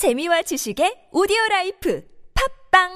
[0.00, 2.88] 재미와 지식의 오디오 life 팟빵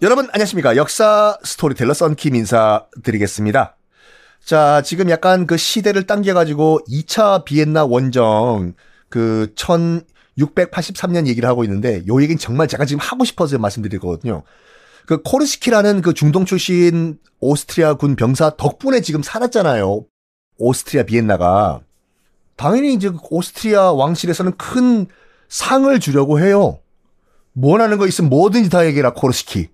[0.00, 3.76] 여러분 안녕하십니까 역사 스토리텔러 썬킴 인사드리겠습니다.
[4.42, 8.72] 자 지금 약간 그 시대를 당겨가지고 2차 비엔나 원정
[9.10, 14.44] 그 1683년 얘기를 하고 있는데 요 얘기는 정말 제가 지금 하고 싶어서 말씀드리거든요.
[15.04, 20.06] 그 코르시키라는 그 중동 출신 오스트리아 군 병사 덕분에 지금 살았잖아요.
[20.58, 21.80] 오스트리아 비엔나가
[22.56, 25.06] 당연히 이제 오스트리아 왕실에서는 큰
[25.48, 26.80] 상을 주려고 해요.
[27.60, 29.70] 원하는 거 있으면 뭐든지 다 얘기해라 코르시키.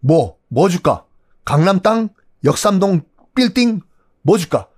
[0.00, 1.04] 뭐, 뭐 줄까?
[1.44, 2.08] 강남 땅?
[2.44, 3.02] 역삼동
[3.34, 3.80] 빌딩?
[4.22, 4.68] 뭐 줄까?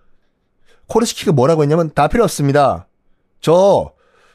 [0.86, 2.86] 코르시키가 뭐라고 했냐면 다 필요 없습니다.
[3.40, 3.92] 저,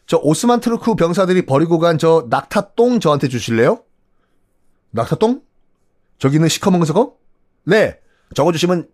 [0.07, 3.83] 저 오스만 투르크 병사들이 버리고 간 저 낙타똥 저한테 주실래요?
[4.91, 5.41] 낙타똥?
[6.19, 7.15] 저기 있는 시커먼 저거?
[7.65, 7.99] 네,
[8.35, 8.87] 적어주시면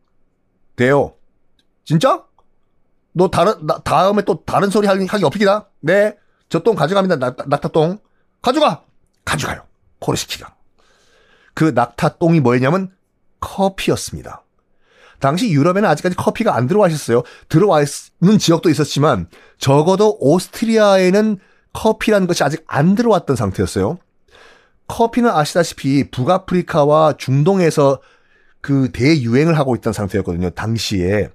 [0.76, 1.14] 돼요.
[1.84, 2.24] 진짜?
[3.14, 5.70] 너 다른, 나, 다음에 또 다른 소리 하기, 하기 없기다?
[5.82, 6.16] 네,
[6.50, 7.18] 저 똥 가져갑니다.
[7.18, 8.00] 낙, 낙타똥.
[8.42, 8.84] 가져가!
[9.26, 9.64] 가져가요.
[10.00, 10.56] 코르시키가.
[11.54, 12.92] 그 낙타똥이 뭐였냐면
[13.40, 14.44] 커피였습니다.
[15.20, 17.22] 당시 유럽에는 아직까지 커피가 안 들어와 있었어요.
[17.50, 19.28] 들어와 있는 지역도 있었지만
[19.60, 21.38] 적어도 오스트리아에는
[21.74, 24.00] 커피라는 것이 아직 안 들어왔던 상태였어요.
[24.88, 28.02] 커피는 아시다시피 북아프리카와 중동에서
[28.62, 30.50] 그 대유행을 하고 있던 상태였거든요.
[30.52, 31.30] 당시에.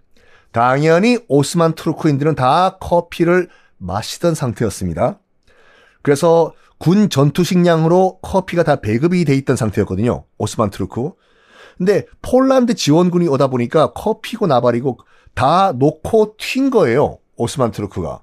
[0.57, 5.19] 당연히 오스만 투르크인들은 다 커피를 마시던 상태였습니다.
[6.01, 10.25] 그래서 군 전투 식량으로 커피가 다 배급이 돼 있던 상태였거든요.
[10.39, 11.11] 오스만 투르크.
[11.77, 14.99] 근데 폴란드 지원군이 오다 보니까 커피고 나발이고
[15.35, 17.19] 다 놓고 튄 거예요.
[17.37, 18.23] 오스만 투르크가.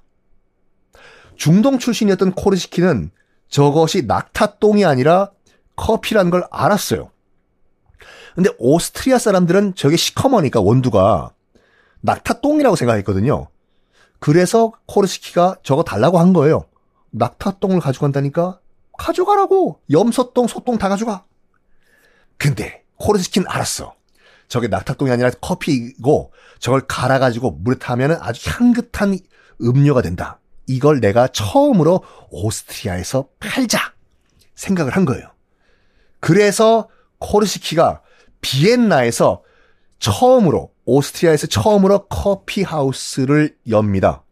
[1.35, 3.11] 중동 출신이었던 코르시키는
[3.47, 5.29] 저것이 낙타똥이 아니라
[5.75, 7.11] 커피라는 걸 알았어요.
[8.33, 11.31] 근데 오스트리아 사람들은 저게 시커머니까 원두가
[12.03, 13.47] 낙타똥이라고 생각했거든요.
[14.19, 16.65] 그래서 코르시키가 저거 달라고 한 거예요.
[17.11, 18.59] 낙타똥을 가져간다니까?
[18.97, 19.79] 가져가라고!
[19.89, 21.25] 염소똥, 소똥 다 가져가!
[22.38, 23.95] 근데, 코르시키는 알았어.
[24.47, 29.17] 저게 낙타똥이 아니라 커피이고, 저걸 갈아가지고 물에 타면은 아주 향긋한
[29.61, 30.39] 음료가 된다.
[30.67, 33.94] 이걸 내가 처음으로 오스트리아에서 팔자!
[34.55, 35.31] 생각을 한 거예요.
[36.19, 36.89] 그래서
[37.19, 38.01] 코르시키가
[38.41, 39.44] 비엔나에서
[40.03, 44.25] 처음으로, 오스트리아에서 처음으로 커피 하우스를 엽니다.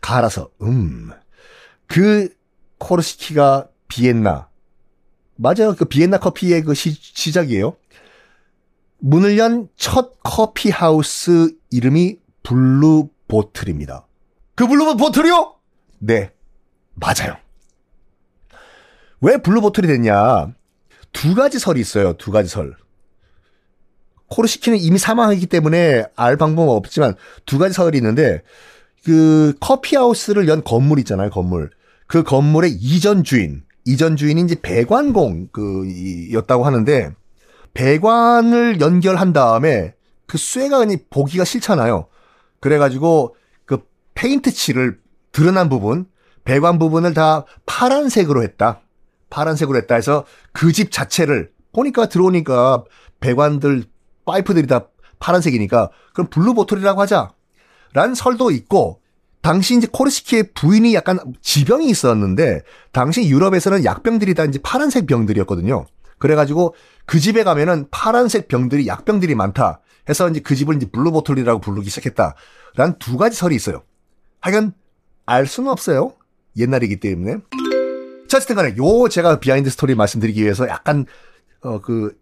[0.00, 1.10] 갈아서, 음,
[1.86, 2.34] 그
[2.78, 4.48] 코르시키가 비엔나.
[5.36, 5.74] 맞아요.
[5.76, 7.76] 그 비엔나 커피의 그 시, 시작이에요.
[9.00, 14.06] 문을 연 첫 커피 하우스 이름이 블루 보틀입니다.
[14.54, 15.54] 그 블루 보틀이요?
[15.98, 16.32] 네.
[16.94, 17.36] 맞아요.
[19.20, 20.54] 왜 블루 보틀이 됐냐?
[21.12, 22.14] 두 가지 설이 있어요.
[22.14, 22.74] 두 가지 설.
[24.28, 27.14] 코르시키는 이미 사망했기 때문에 알 방법은 없지만
[27.46, 28.42] 두 가지 설이 있는데
[29.04, 31.30] 그 커피 하우스를 연 건물 있잖아요.
[31.30, 31.70] 건물.
[32.06, 37.10] 그 건물의 이전 주인, 이전 주인이 이제 배관공 그였다고 하는데
[37.74, 39.94] 배관을 연결한 다음에
[40.26, 42.06] 그 쇠가 그냥 보기가 싫잖아요.
[42.60, 43.80] 그래가지고 그
[44.14, 44.98] 페인트 칠을
[45.32, 46.06] 드러난 부분,
[46.44, 48.80] 배관 부분을 다 파란색으로 했다.
[49.30, 52.84] 파란색으로 했다 해서 그 집 자체를 보니까 들어오니까
[53.20, 53.84] 배관들
[54.28, 57.32] 파이프들이 다 파란색이니까 그럼 블루 보틀이라고 하자.
[57.94, 59.00] 라는 설도 있고
[59.40, 62.62] 당시 이제 코르시키의 부인이 약간 지병이 있었는데
[62.92, 65.86] 당시 유럽에서는 약병들이 다 이제 파란색 병들이었거든요.
[66.18, 66.74] 그래가지고
[67.06, 72.34] 그 집에 가면은 파란색 병들이 약병들이 많다 해서 이제 그 집을 이제 블루보틀이라고 부르기 시작했다.
[72.76, 73.82] 라는 두 가지 설이 있어요.
[74.40, 74.72] 하여간
[75.24, 76.12] 알 수는 없어요.
[76.56, 77.38] 옛날이기 때문에.
[78.28, 81.06] 자, 어쨌든 간에 요 제가 behind story 말씀드리기 위해서 약간
[81.62, 82.14] 어 그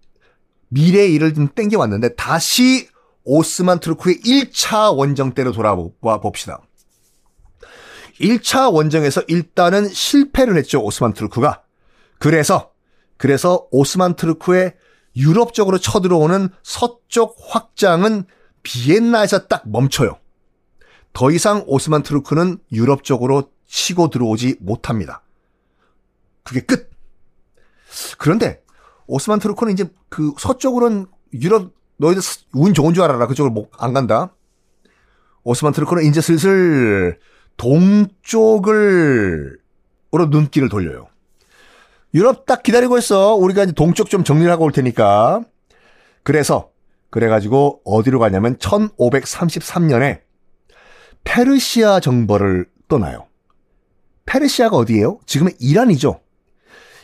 [0.68, 2.88] 미래의 일을 좀 땡겨왔는데 다시
[3.24, 6.60] 오스만 투르크의 1차 원정 때로 돌아와 봅시다.
[8.20, 10.80] 1차 원정에서 일단은 실패를 했죠.
[10.82, 11.62] 오스만 투르크가.
[12.18, 12.72] 그래서
[13.16, 14.74] 그래서 오스만 투르크의
[15.16, 18.24] 유럽 쪽으로 쳐들어오는 서쪽 확장은
[18.62, 20.18] 비엔나에서 딱 멈춰요.
[21.12, 25.22] 더 이상 오스만 투르크는 유럽 쪽으로 치고 들어오지 못합니다.
[26.42, 26.90] 그게 끝.
[28.18, 28.62] 그런데
[29.06, 32.22] 오스만 투르크는 이제 그 서쪽으로는 유럽 너희들
[32.54, 33.26] 운 좋은 줄 알아라.
[33.26, 34.34] 그쪽으로 안 간다.
[35.44, 37.18] 오스만 트루크는 이제 슬슬
[37.56, 39.58] 동쪽을
[40.14, 41.08] 으로 눈길을 돌려요.
[42.14, 43.34] 유럽 딱 기다리고 있어.
[43.34, 45.42] 우리가 이제 동쪽 좀 정리를 하고 올 테니까.
[46.22, 46.70] 그래서
[47.10, 50.20] 그래가지고 어디로 가냐면 1533년에
[51.24, 53.26] 페르시아 정벌을 떠나요.
[54.24, 55.20] 페르시아가 어디예요?
[55.26, 56.20] 지금의 이란이죠.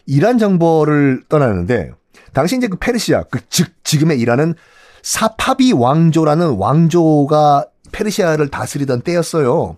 [0.07, 1.93] 이란 정벌을 떠나는데
[2.33, 4.55] 당시 이제 그 페르시아, 그 즉 지금의 이란은
[5.03, 9.77] 사파비 왕조라는 왕조가 페르시아를 다스리던 때였어요.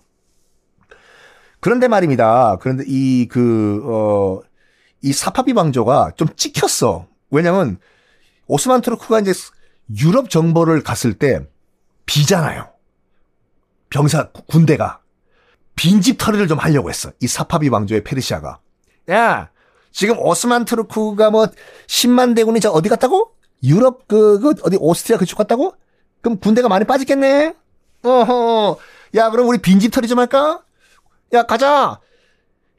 [1.59, 2.57] 그런데 말입니다.
[2.61, 4.39] 그런데 이, 그, 어,
[5.01, 7.07] 이 사파비 왕조가 좀 찍혔어.
[7.31, 7.79] 왜냐면,
[8.47, 9.33] 오스만 투르크가 이제
[9.99, 11.41] 유럽 정보를 갔을 때
[12.05, 12.69] 비잖아요.
[13.89, 15.01] 병사, 군대가.
[15.75, 17.11] 빈집 털이를 좀 하려고 했어.
[17.19, 18.59] 이 사파비 왕조의 페르시아가.
[19.09, 19.49] 야,
[19.95, 21.47] 지금 오스만 투르크가 뭐
[21.87, 23.31] 10만 대군이 저 어디 갔다고?
[23.63, 25.73] 유럽 그, 그 어디 오스트리아 그쪽 갔다고?
[26.21, 27.55] 그럼 군대가 많이 빠졌겠네.
[28.03, 28.77] 어허.
[29.15, 30.61] 야, 그럼 우리 빈집 털이 좀 할까?
[31.31, 32.01] 야, 가자.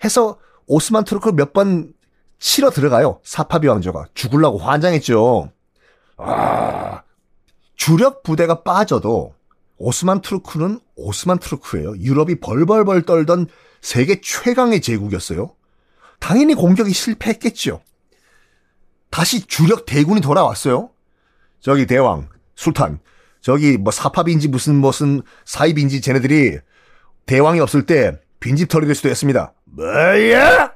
[0.04, 0.36] 해서
[0.66, 1.94] 오스만 투르크를 몇 번
[2.38, 3.20] 치러 들어가요.
[3.24, 5.50] 사파비 왕조가 죽을라고 환장했죠.
[6.18, 7.00] 아,
[7.76, 9.32] 주력 부대가 빠져도
[9.78, 11.96] 오스만 투르크는 오스만 투르크예요.
[11.96, 13.46] 유럽이 벌벌벌 떨던
[13.80, 15.55] 세계 최강의 제국이었어요.
[16.18, 17.82] 당연히 공격이 실패했겠죠.
[19.10, 20.90] 다시 주력 대군이 돌아왔어요.
[21.60, 23.00] 저기 대왕, 술탄,
[23.40, 26.58] 저기 뭐 사파비인지 무슨 무슨 사입인지 쟤네들이
[27.26, 29.52] 대왕이 없을 때 빈집털이 될 수도 있습니다.
[29.64, 30.72] 뭐야?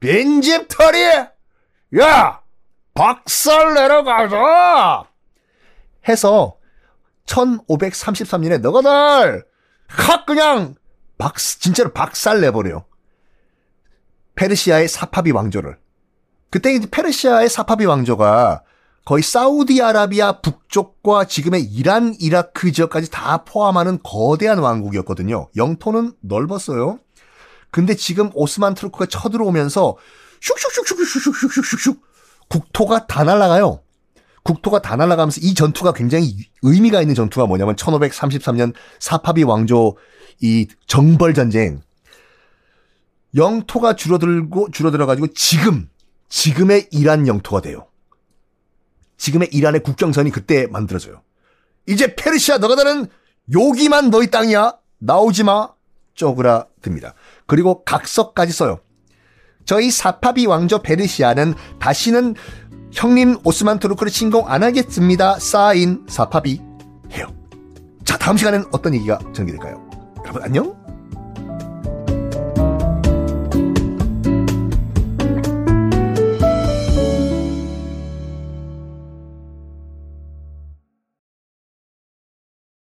[0.00, 0.98] 빈집털이?
[2.00, 2.40] 야!
[2.94, 5.04] 박살 내려가자!
[6.08, 6.56] 해서
[7.26, 9.44] 1533년에 너가들
[9.88, 10.74] 확 그냥
[11.18, 12.84] 박 진짜로 박살 내버려요.
[14.40, 15.76] 페르시아의 사파비 왕조를.
[16.48, 18.62] 그때 이제 페르시아의 사파비 왕조가
[19.04, 25.50] 거의 사우디아라비아 북쪽과 지금의 이란, 이라크 지역까지 다 포함하는 거대한 왕국이었거든요.
[25.56, 27.00] 영토는 넓었어요.
[27.70, 29.96] 근데 지금 오스만 트루크가 쳐들어오면서
[30.40, 32.00] 슉슉슉슉슉슉슉슉슉
[32.48, 33.82] 국토가 다 날아가요.
[34.42, 39.98] 국토가 다 날아가면서 이 전투가 굉장히 의미가 있는 전투가 뭐냐면 1533년 사파비 왕조
[40.40, 41.82] 이 정벌 전쟁.
[43.34, 45.88] 영토가 줄어들고 줄어들어 가지고 지금
[46.28, 47.86] 지금의 이란 영토가 돼요.
[49.16, 51.22] 지금의 이란의 국경선이 그때 만들어져요.
[51.86, 53.06] 이제 페르시아 너가 다는
[53.52, 54.74] 여기만 너희 땅이야.
[54.98, 55.68] 나오지 마.
[56.14, 57.14] 쪼그라듭니다.
[57.46, 58.80] 그리고 각서까지 써요.
[59.64, 62.34] 저희 사파비 왕조 페르시아는 다시는
[62.92, 65.38] 형님 오스만 투르크를 침공 안 하겠습니다.
[65.38, 66.60] 사인 사파비
[67.12, 67.26] 해요.
[68.04, 69.90] 자, 다음 시간엔 어떤 얘기가 전개될까요?
[70.24, 70.79] 여러분 안녕.